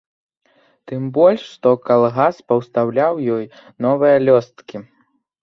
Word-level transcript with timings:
Тым 0.91 1.03
больш 1.17 1.43
што 1.55 1.69
калгас 1.89 2.35
паўстаўляў 2.53 3.13
ёй 3.35 3.45
новыя 3.89 4.17
лёсткі. 4.27 4.77